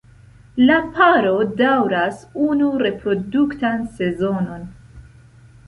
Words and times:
La 0.69 0.77
paro 0.95 1.33
daŭras 1.59 2.25
unu 2.47 2.71
reproduktan 2.87 3.87
sezonon. 4.01 4.69